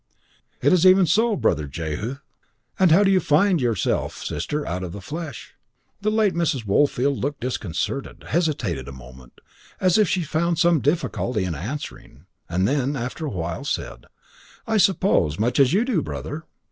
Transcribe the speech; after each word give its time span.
"It 0.63 0.73
is 0.73 0.83
even 0.83 1.05
so, 1.05 1.35
Brother 1.35 1.67
Jehu." 1.67 2.17
"And 2.79 2.89
how 2.89 3.03
do 3.03 3.11
you 3.11 3.19
find 3.19 3.61
yourself, 3.61 4.17
sister 4.25 4.65
out 4.65 4.81
of 4.81 4.93
the 4.93 4.99
flesh?" 4.99 5.53
The 6.01 6.09
late 6.09 6.33
Mrs. 6.33 6.65
Woolfield 6.65 7.19
looked 7.19 7.41
disconcerted, 7.41 8.23
hesitated 8.29 8.87
a 8.87 8.91
moment, 8.93 9.33
as 9.79 9.99
if 9.99 10.09
she 10.09 10.23
found 10.23 10.57
some 10.57 10.79
difficulty 10.81 11.43
in 11.43 11.53
answering, 11.53 12.25
and 12.49 12.67
then, 12.67 12.95
after 12.95 13.27
a 13.27 13.31
while, 13.31 13.63
said: 13.63 14.07
"I 14.65 14.77
suppose, 14.77 15.37
much 15.37 15.59
as 15.59 15.69
do 15.69 15.83
you, 15.87 16.01
brother." 16.01 16.45